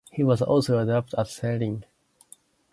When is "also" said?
0.41-0.79